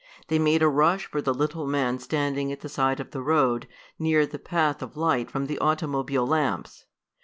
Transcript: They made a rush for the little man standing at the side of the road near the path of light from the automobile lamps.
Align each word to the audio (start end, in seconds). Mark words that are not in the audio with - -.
They 0.29 0.39
made 0.39 0.63
a 0.63 0.67
rush 0.67 1.05
for 1.05 1.21
the 1.21 1.31
little 1.31 1.67
man 1.67 1.99
standing 1.99 2.51
at 2.51 2.61
the 2.61 2.69
side 2.69 2.99
of 2.99 3.11
the 3.11 3.21
road 3.21 3.67
near 3.99 4.25
the 4.25 4.39
path 4.39 4.81
of 4.81 4.97
light 4.97 5.29
from 5.29 5.45
the 5.45 5.59
automobile 5.59 6.25
lamps. 6.25 6.85